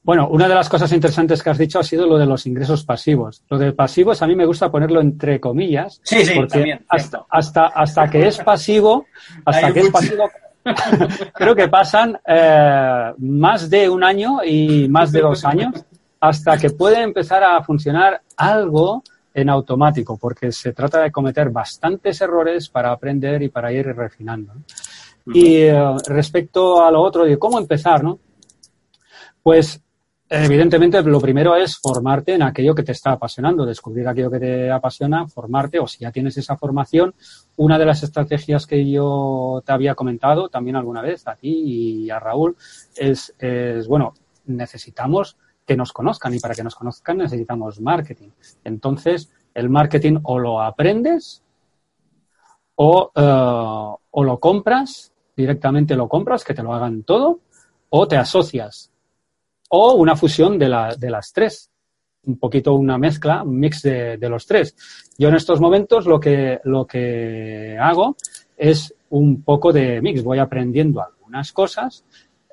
[0.03, 2.83] Bueno, una de las cosas interesantes que has dicho ha sido lo de los ingresos
[2.83, 3.43] pasivos.
[3.49, 5.99] Lo de pasivos a mí me gusta ponerlo entre comillas.
[6.03, 9.07] Sí, sí, porque también, hasta, hasta, hasta, que es pasivo,
[9.45, 10.29] hasta que es pasivo,
[11.33, 15.73] creo que pasan eh, más de un año y más de dos años
[16.19, 22.21] hasta que puede empezar a funcionar algo en automático, porque se trata de cometer bastantes
[22.21, 24.53] errores para aprender y para ir refinando.
[25.27, 28.19] Y eh, respecto a lo otro de cómo empezar, ¿no?
[29.41, 29.81] Pues
[30.27, 34.71] evidentemente lo primero es formarte en aquello que te está apasionando, descubrir aquello que te
[34.71, 37.13] apasiona, formarte o si ya tienes esa formación,
[37.57, 42.09] una de las estrategias que yo te había comentado también alguna vez a ti y
[42.09, 42.55] a Raúl
[42.95, 44.13] es, es bueno,
[44.45, 48.29] necesitamos que nos conozcan y para que nos conozcan necesitamos marketing.
[48.63, 51.43] Entonces, el marketing o lo aprendes
[52.75, 57.39] o, uh, o lo compras, directamente lo compras, que te lo hagan todo,
[57.89, 58.91] o te asocias
[59.69, 61.71] o una fusión de, la, de las tres.
[62.25, 64.75] Un poquito una mezcla, un mix de, los tres.
[65.17, 68.15] Yo en estos momentos lo que, lo que hago
[68.57, 70.23] es un poco de mix.
[70.23, 72.03] Voy aprendiendo algunas cosas.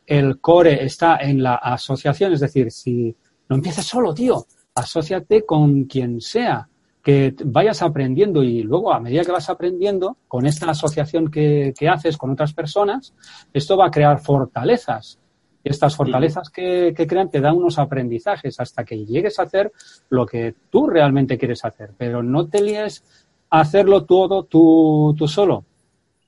[0.04, 3.16] El core está en la asociación, es decir, si
[3.48, 6.68] no empieces solo, tío, asóciate con quien sea,
[7.02, 11.88] que vayas aprendiendo y luego a medida que vas aprendiendo, con esta asociación que, que
[11.88, 13.12] haces con otras personas,
[13.52, 15.18] esto va a crear fortalezas
[15.64, 19.72] y estas fortalezas que, que, crean te dan unos aprendizajes hasta que llegues a hacer
[20.10, 21.92] lo que tú realmente quieres hacer.
[21.96, 23.04] Pero no te líes
[23.50, 25.64] a hacerlo todo tú, tú solo.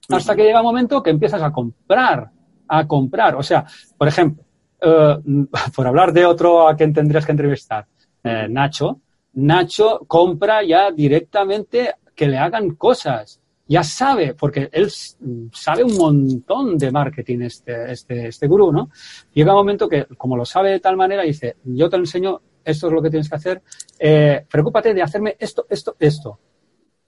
[0.09, 2.31] Hasta que llega un momento que empiezas a comprar,
[2.69, 3.35] a comprar.
[3.37, 3.65] O sea,
[3.97, 4.45] por ejemplo,
[4.81, 5.17] eh,
[5.75, 7.87] por hablar de otro a quien tendrías que entrevistar,
[8.23, 9.01] eh, Nacho,
[9.35, 14.91] Nacho compra ya directamente que le hagan cosas ya sabe, porque él
[15.53, 18.91] sabe un montón de marketing, este, este, este gurú, ¿no?
[19.33, 22.89] Llega un momento que, como lo sabe de tal manera, dice, yo te enseño, esto
[22.89, 23.63] es lo que tienes que hacer,
[23.99, 26.39] eh, preocúpate de hacerme esto, esto, esto.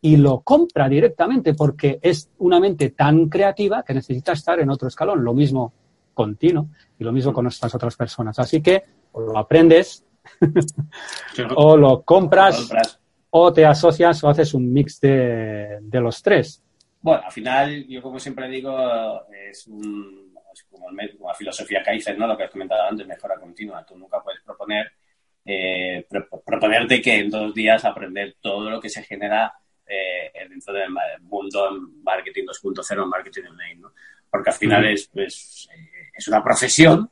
[0.00, 4.88] Y lo compra directamente porque es una mente tan creativa que necesita estar en otro
[4.88, 5.24] escalón.
[5.24, 5.72] Lo mismo
[6.14, 8.38] continuo y lo mismo con estas otras personas.
[8.38, 8.84] Así que
[9.14, 10.05] lo aprendes
[11.56, 12.98] o lo compras
[13.30, 16.62] o te asocias o haces un mix de, de los tres?
[17.00, 20.34] Bueno, al final, yo como siempre digo, es, un,
[20.70, 22.26] como, el, como, la filosofía Kaizen, ¿no?
[22.26, 23.84] Lo que has comentado antes, mejora continua.
[23.86, 24.90] Tú nunca puedes proponer,
[25.44, 26.06] eh,
[26.44, 29.52] proponerte que en dos días aprender todo lo que se genera
[29.86, 31.70] eh, dentro del mundo
[32.02, 33.92] marketing 2.0, marketing online, ¿no?
[34.28, 35.68] Porque al final es, es,
[36.12, 37.08] es, una profesión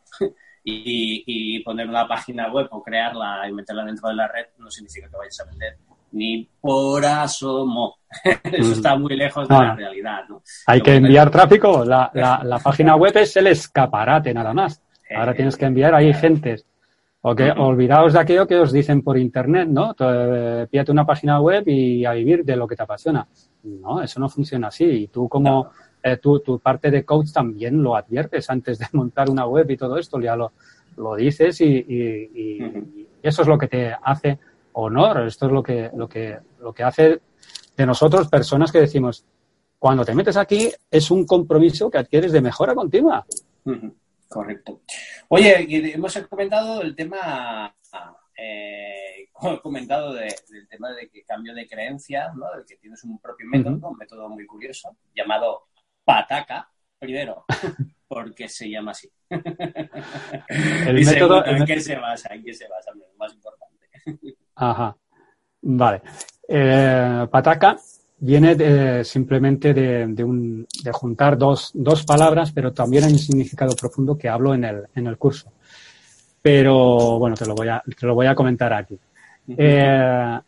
[0.65, 4.71] y, y, poner una página web o crearla y meterla dentro de la red no
[4.71, 5.77] significa que vayas a vender
[6.15, 7.97] ni por asomo.
[8.45, 9.63] Eso está muy lejos de ah.
[9.63, 10.21] la realidad.
[10.29, 10.43] ¿no?
[10.67, 11.85] Hay que enviar tráfico.
[11.85, 14.81] La, la, la, página web es el escaparate nada más.
[15.15, 16.67] Ahora eh, tienes que enviar ahí gentes.
[17.27, 17.67] Okay, uh -huh.
[17.69, 19.95] olvidaos de aquello que os dicen por internet, ¿no?
[19.99, 23.27] Eh, pídate una página web y a vivir de lo que te apasiona.
[23.63, 24.85] No, eso no funciona así.
[24.85, 25.71] Y tú como no.
[26.07, 29.77] Eh, tú, tu parte de coach también lo adviertes antes de montar una web y
[29.79, 30.53] todo esto, ya lo,
[30.99, 32.87] lo dices y, y, y, uh -huh.
[32.95, 34.39] y eso es lo que te hace
[34.73, 35.27] honor.
[35.27, 37.21] Esto es lo que, lo que, lo que hace
[37.75, 39.25] de nosotros personas que decimos,
[39.79, 43.25] cuando te metes aquí es un compromiso que adquieres de mejora continua.
[43.65, 43.93] Uh -huh.
[44.29, 44.81] Correcto.
[45.29, 47.75] Oye, hemos comentado el tema,
[48.37, 49.29] eh,
[49.63, 52.47] comentado de, del tema de que cambio de creencias, ¿no?
[52.57, 53.91] De que tienes un propio método, uh -huh.
[53.93, 55.65] un método muy curioso, llamado
[56.05, 57.45] Pataca, primero,
[58.09, 59.11] porque se llama así.
[59.31, 62.35] El y método, segundo, ¿en qué se basa?
[62.35, 62.93] ¿En qué se basa?
[63.19, 63.89] Más importante.
[64.55, 64.97] Ajá.
[65.63, 66.03] Vale.
[66.47, 67.77] Eh, pataca
[68.19, 73.19] viene de, simplemente de, de, un, de juntar dos, dos, palabras, pero también hay un
[73.19, 75.53] significado profundo que hablo en el, en el curso.
[76.41, 78.99] Pero bueno, te lo voy a, te lo voy a comentar aquí.
[79.49, 80.39] Eh,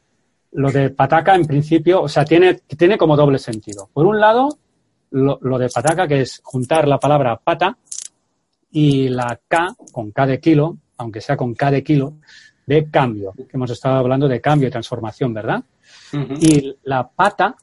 [0.52, 3.88] lo de pataca, en principio, o sea, tiene, tiene como doble sentido.
[3.92, 4.48] Por un lado,
[5.10, 7.76] lo, lo de pataca, que es juntar la palabra pata
[8.70, 12.14] y la K, con K de kilo, aunque sea con K de kilo,
[12.66, 15.62] de cambio, que hemos estado hablando de cambio y transformación, ¿verdad?
[16.12, 16.38] Uh -huh.
[16.40, 17.54] Y la pata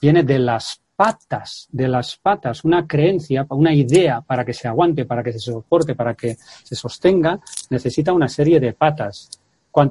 [0.00, 5.04] viene de las patas, de las patas, una creencia, una idea para que se aguante,
[5.04, 9.30] para que se soporte, para que se sostenga, necesita una serie de patas.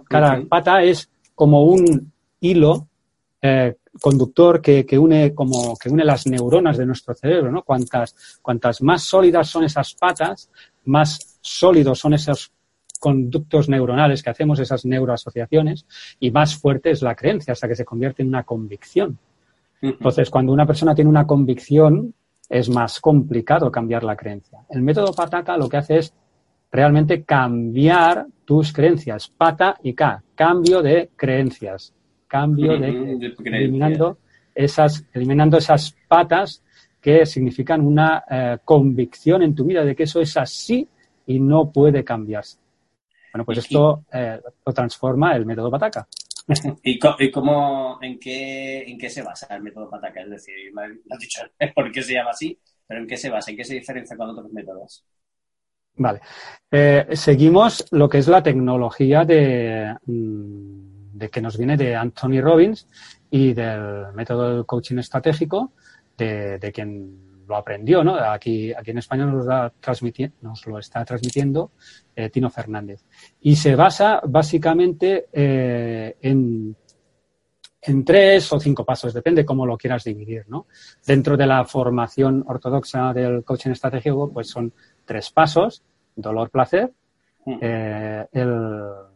[0.07, 0.47] Cada uh -huh.
[0.47, 2.87] pata es como un hilo
[3.41, 7.63] eh, conductor que, une como que une las neuronas de nuestro cerebro, ¿no?
[7.63, 10.49] Cuantas, cuantas más sólidas son esas patas,
[10.85, 12.51] más sólidos son esos
[12.99, 15.85] conductos neuronales que hacemos, esas neuroasociaciones,
[16.19, 19.17] y más fuerte es la creencia hasta que se convierte en una convicción.
[19.81, 22.13] Entonces, cuando una persona tiene una convicción,
[22.47, 24.59] es más complicado cambiar la creencia.
[24.69, 26.13] El método Pataka lo que hace es
[26.71, 29.29] realmente cambiar tus creencias.
[29.29, 31.93] Pata y K, cambio de creencias.
[32.31, 34.19] Cambio de, eliminando
[34.55, 36.63] esas, eliminando esas patas
[37.01, 40.87] que significan una eh, convicción en tu vida de que eso es así
[41.25, 42.57] y no puede cambiarse.
[43.33, 46.07] Bueno, pues esto eh, lo transforma el método Pataka.
[46.83, 46.97] ¿Y,
[47.31, 50.21] cómo, en qué, en qué se basa el método Pataka?
[50.21, 51.41] Es decir, me has dicho
[51.75, 53.51] por qué se llama así, pero ¿en qué se basa?
[53.51, 55.03] ¿En qué se diferencia con otros métodos?
[55.95, 56.21] Vale.
[56.71, 60.80] Eh, seguimos lo que es la tecnología de, mm,
[61.21, 62.87] de, que nos viene de Anthony Robbins
[63.29, 65.71] y del método del coaching estratégico
[66.17, 68.15] de, de quien lo aprendió, ¿no?
[68.15, 69.71] Aquí, aquí en España nos lo,
[70.41, 71.71] nos lo está transmitiendo
[72.15, 73.05] eh, Tino Fernández.
[73.41, 76.75] Y se basa básicamente eh, en,
[77.81, 80.67] en tres o cinco pasos, depende cómo lo quieras dividir, ¿no?
[81.05, 84.71] Dentro de la formación ortodoxa del coaching estratégico, pues son
[85.03, 85.83] tres pasos,
[86.15, 86.91] dolor, placer,
[87.45, 87.57] mm.
[87.61, 89.10] eh, el,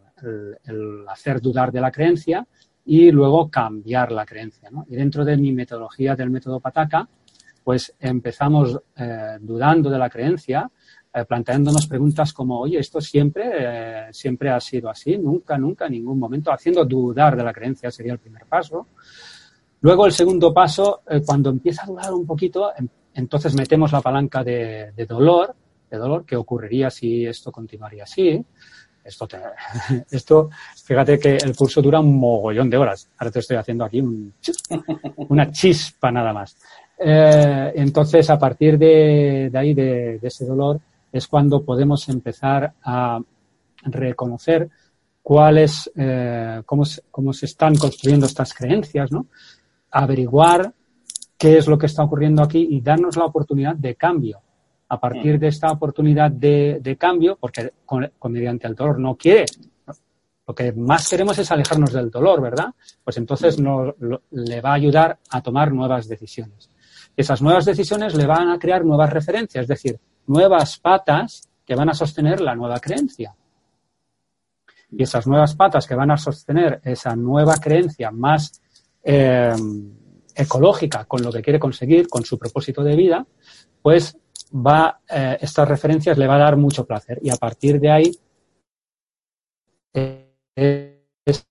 [1.07, 2.45] hacer dudar de la creencia
[2.85, 4.69] y luego cambiar la creencia.
[4.87, 7.07] Y dentro de mi metodología del método Pataka,
[7.63, 10.69] pues empezamos eh, dudando de la creencia,
[11.11, 16.19] eh, planteándonos preguntas como, oye, esto siempre, siempre ha sido así, nunca, nunca, en ningún
[16.19, 18.87] momento, haciendo dudar de la creencia sería el primer paso.
[19.81, 24.43] Luego el segundo paso, cuando empieza a dudar un poquito, em, entonces metemos la palanca
[24.43, 25.55] de dolor
[25.89, 28.43] de dolor, qué ocurriría si esto continuaría así.
[29.05, 29.27] Esto,
[30.09, 30.49] esto,
[30.83, 33.07] fíjate que el curso dura un mogollón de horas.
[33.17, 34.01] Ahora te estoy haciendo aquí
[35.29, 36.57] una chispa nada más.
[36.97, 40.79] Eh, entonces, a partir de, ahí, de, ese dolor,
[41.11, 43.19] es cuando podemos empezar a
[43.83, 44.67] reconocer
[45.21, 49.27] cuáles, eh, cómo, cómo, se están construyendo estas creencias, ¿no?
[49.91, 50.73] Averiguar
[51.37, 54.41] qué es lo que está ocurriendo aquí y darnos la oportunidad de cambio
[54.87, 59.45] a partir de esta oportunidad de, cambio, porque con, mediante el dolor no quiere,
[60.47, 62.67] lo que más queremos es alejarnos del dolor, ¿verdad?
[63.03, 63.95] Pues entonces no,
[64.31, 66.69] le va a ayudar a tomar nuevas decisiones.
[67.17, 71.89] Esas nuevas decisiones le van a crear nuevas referencias, es decir, nuevas patas que van
[71.89, 73.35] a sostener la nueva creencia.
[74.91, 78.61] Y esas nuevas patas que van a sostener esa nueva creencia más
[79.03, 79.55] eh,
[80.35, 83.25] ecológica con lo que quiere conseguir, con su propósito de vida,
[83.81, 84.15] pues
[84.55, 88.11] va, eh, estas referencias le va a dar mucho placer y a partir de ahí
[89.93, 91.47] eh, es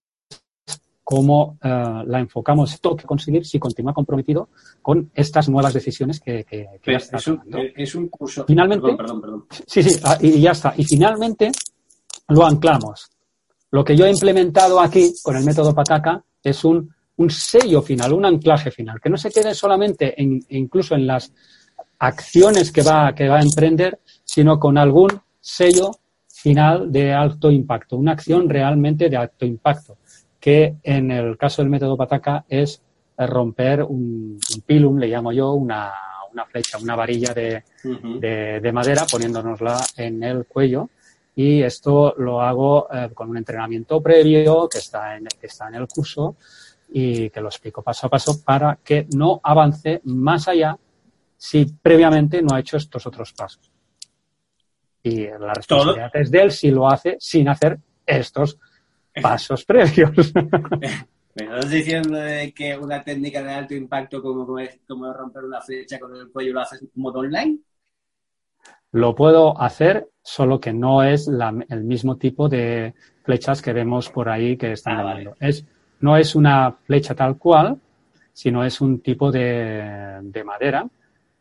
[1.02, 1.68] cómo eh,
[2.06, 4.48] la enfocamos esto que conseguir si continúa comprometido
[4.80, 7.42] con estas nuevas decisiones que, que, es, un,
[7.76, 8.44] es, un, curso.
[8.46, 10.72] Finalmente, perdón, perdón, sí, sí, ah, y, ya está.
[10.76, 11.52] Y finalmente
[12.28, 13.10] lo anclamos.
[13.70, 18.14] Lo que yo he implementado aquí con el método Pataka es un, un sello final,
[18.14, 21.32] un anclaje final, que no se quede solamente en, incluso en las
[22.06, 25.08] acciones que va, que va a emprender, sino con algún
[25.40, 25.92] sello
[26.28, 29.96] final de alto impacto, una acción realmente de alto impacto,
[30.38, 32.82] que en el caso del método Pataka es
[33.16, 35.92] romper un, pilum, le llamo yo, una,
[36.32, 40.90] una flecha, una varilla de, de, madera, poniéndonosla en el cuello.
[41.36, 45.76] Y esto lo hago eh, con un entrenamiento previo que está, en, que está en
[45.76, 46.36] el curso
[46.90, 50.78] y que lo explico paso a paso para que no avance más allá
[51.44, 53.70] si previamente no ha hecho estos otros pasos.
[55.02, 58.58] Y la responsabilidad es de él si lo hace sin hacer estos
[59.22, 60.32] pasos previos.
[61.34, 62.18] ¿Me estás diciendo
[62.54, 64.46] que una técnica de alto impacto como,
[64.88, 67.58] como romper una flecha con el cuello lo haces modo online?
[68.92, 74.30] Lo puedo hacer, solo que no es el mismo tipo de flechas que vemos por
[74.30, 75.66] ahí que están ah, Es,
[76.00, 77.78] no es una flecha tal cual,
[78.32, 80.88] sino es un tipo de, de madera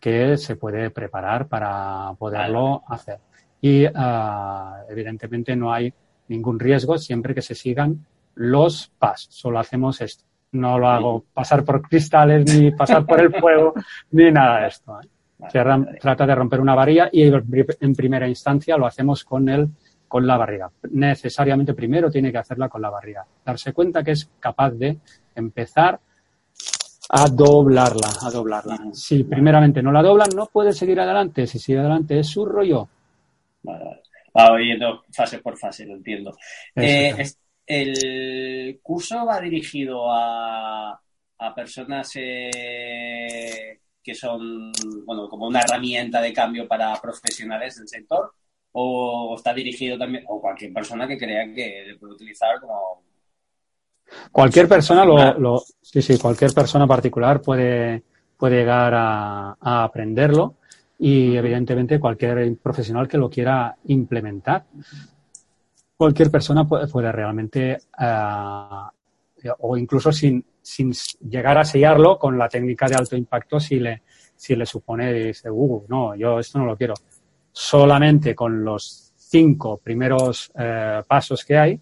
[0.04, 3.20] que se puede preparar para poderlo hacer.
[3.62, 5.94] Y ah, evidentemente no hay
[6.28, 9.34] ningún riesgo siempre que se sigan los pasos.
[9.34, 10.26] Solo hacemos esto.
[10.52, 13.76] No lo hago pasar por cristales, ni pasar por el fuego,
[14.12, 15.00] ni nada de esto.
[15.00, 15.08] ¿eh?
[15.50, 15.64] Se
[16.02, 19.70] trata de romper una varilla y en primera instancia lo hacemos con el
[20.10, 20.70] con la barriga.
[20.92, 23.26] Necesariamente primero tiene que hacerla con la barriga.
[23.46, 24.98] Darse cuenta que es capaz de
[25.34, 25.98] empezar
[27.10, 28.78] a doblarla, a doblarla.
[28.94, 31.46] Si primeramente no la doblan, no puede seguir adelante.
[31.48, 32.88] Si sigue adelante es su rollo.
[33.62, 34.02] Vale,
[34.36, 36.36] Va oyendo fase por fase, lo entiendo.
[36.76, 37.24] Eh,
[37.66, 41.00] ¿El curso va dirigido a,
[41.38, 44.72] a personas eh, que son,
[45.06, 48.34] bueno, como una herramienta de cambio para profesionales del sector?
[48.72, 53.04] ¿O está dirigido también, o cualquier persona que crea que le puede utilizar como...
[54.32, 58.04] Cualquier persona lo, lo, sí, sí, cualquier persona particular puede,
[58.38, 60.56] puede llegar a, a aprenderlo
[61.00, 64.66] y evidentemente cualquier profesional que lo quiera implementar.
[65.96, 68.88] Cualquier persona puede, puede realmente, uh,
[69.60, 70.92] o incluso sin, sin
[71.30, 74.02] llegar a sellarlo con la técnica de alto impacto si le,
[74.36, 76.94] si le supone, dice, uh, no, yo esto no lo quiero.
[77.52, 81.80] Solamente con los cinco primeros eh, pasos que hay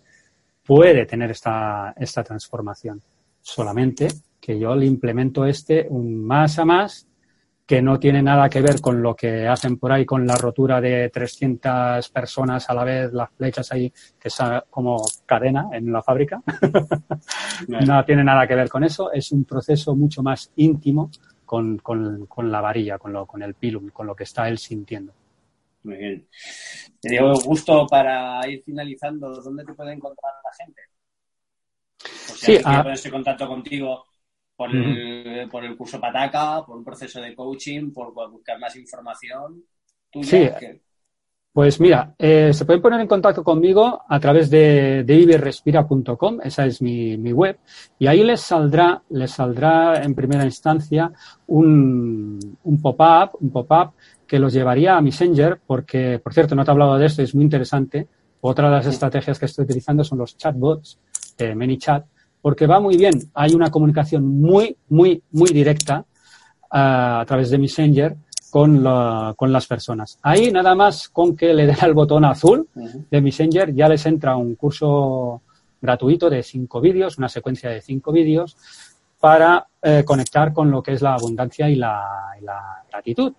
[0.63, 3.01] puede tener esta, esta transformación.
[3.41, 4.07] Solamente
[4.39, 7.07] que yo le implemento este un más a más
[7.71, 10.81] que no tiene nada que ver con lo que hacen por ahí con la rotura
[10.81, 13.89] de 300 personas a la vez, las flechas ahí,
[14.19, 14.37] que es
[14.69, 16.41] como cadena en la fábrica.
[17.69, 19.09] no tiene nada que ver con eso.
[19.13, 21.11] Es un proceso mucho más íntimo
[21.45, 24.57] con, con, con la varilla, con, lo, con el pilum, con lo que está él
[24.57, 25.13] sintiendo.
[25.83, 26.27] Muy bien.
[26.99, 30.81] Te digo, gusto para ir finalizando, ¿dónde te puede encontrar la gente?
[32.03, 32.83] O sea, sí, a...
[32.83, 34.05] ponerse en contacto contigo
[34.55, 35.41] por, uh -huh.
[35.41, 39.63] el, por el curso Pataca, por un proceso de coaching, por, por buscar más información.
[40.11, 40.81] ¿Tú sí, que...
[41.53, 46.65] pues mira, eh, se pueden poner en contacto conmigo a través de, de iberrespira.com, esa
[46.65, 47.57] es mi, mi, web,
[47.97, 51.11] y ahí les saldrá, les saldrá en primera instancia
[51.47, 53.93] un, un pop-up, un pop-up
[54.31, 57.35] que los llevaría a Messenger, porque, por cierto, no te he hablado de esto, es
[57.35, 58.07] muy interesante.
[58.39, 58.91] Otra de las sí.
[58.91, 60.99] estrategias que estoy utilizando son los chatbots
[61.37, 62.05] de ManyChat,
[62.41, 63.11] porque va muy bien.
[63.33, 66.05] Hay una comunicación muy, muy, muy directa
[66.71, 68.15] uh, a través de Messenger
[68.49, 70.17] con, la, con, las personas.
[70.21, 73.05] Ahí nada más con que le den al botón azul uh -huh.
[73.11, 75.41] de Messenger ya les entra un curso
[75.81, 78.55] gratuito de cinco vídeos, una secuencia de cinco vídeos
[79.19, 82.01] para eh, conectar con lo que es la abundancia y la,
[82.39, 83.33] y la gratitud.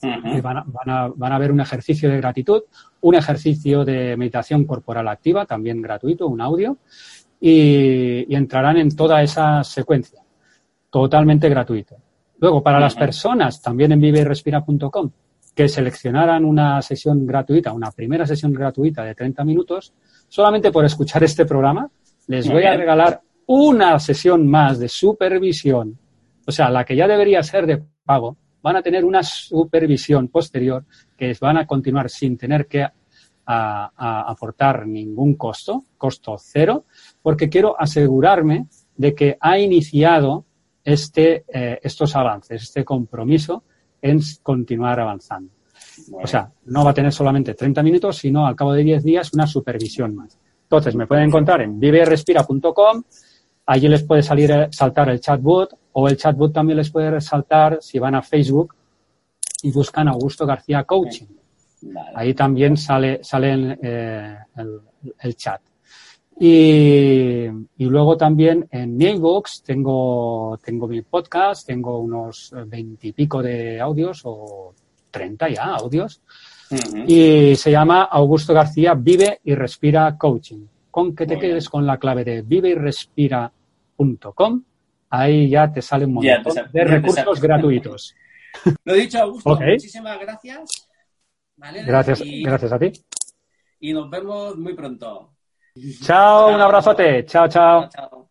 [0.00, 0.42] Uh -huh.
[0.42, 2.62] van, a, van, a, van, a, ver un ejercicio de gratitud,
[3.00, 6.78] un ejercicio de meditación corporal activa, también gratuito, un audio,
[7.40, 10.20] y, y entrarán en toda esa secuencia,
[10.90, 11.96] totalmente gratuito.
[12.38, 12.84] Luego, para uh -huh.
[12.84, 15.10] las personas, también en viverespira.com,
[15.58, 19.92] que seleccionaran una sesión gratuita, una primera sesión gratuita de 30 minutos,
[20.28, 21.90] solamente por escuchar este programa,
[22.28, 25.98] les voy a regalar una sesión más de supervisión,
[26.46, 30.84] o sea, la que ya debería ser de pago, van a tener una supervisión posterior
[31.16, 32.86] que van a continuar sin tener que
[33.50, 36.84] aportar ningún costo, costo cero,
[37.22, 40.44] porque quiero asegurarme de que ha iniciado
[40.84, 43.64] este, eh, estos avances, este compromiso
[44.02, 45.52] en continuar avanzando.
[46.12, 49.32] O sea, no va a tener solamente 30 minutos, sino al cabo de 10 días
[49.32, 50.38] una supervisión más.
[50.62, 53.02] Entonces, me pueden encontrar en viverespira.com,
[53.66, 57.78] allí les puede salir, eh, saltar el chatbot, o el chatbot también les puede resaltar
[57.80, 58.72] si van a Facebook
[59.62, 61.26] y buscan Augusto García Coaching.
[61.82, 62.10] Vale.
[62.14, 64.80] Ahí también sale, sale eh, el,
[65.18, 65.60] el, chat.
[66.38, 74.22] Y, y, luego también en Mailbox tengo, tengo mi podcast, tengo unos veintipico de audios
[74.24, 74.72] o
[75.10, 76.20] treinta ya audios.
[76.70, 77.04] Uh -huh.
[77.08, 80.64] Y se llama Augusto García Vive y Respira Coaching.
[80.92, 81.70] Con que te Muy quedes bien.
[81.72, 84.62] con la clave de vive y respira.com,
[85.10, 88.14] ahí ya te sale un montón de recursos gratuitos.
[88.84, 89.72] Lo dicho, Augusto, okay.
[89.72, 90.88] muchísimas gracias.
[91.56, 91.82] ¿Vale?
[91.84, 92.92] Gracias, y, gracias a ti.
[93.80, 95.34] Y nos vemos muy pronto.
[96.02, 96.54] Chao, chao.
[96.54, 97.24] un abrazote.
[97.24, 97.88] Chao, chao.
[97.88, 98.28] chao.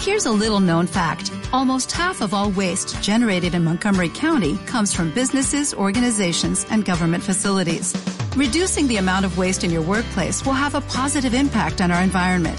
[0.00, 1.30] Here's a little known fact.
[1.52, 7.22] Almost half of all waste generated in Montgomery County comes from businesses, organizations, and government
[7.22, 7.94] facilities.
[8.34, 12.02] Reducing the amount of waste in your workplace will have a positive impact on our
[12.02, 12.58] environment.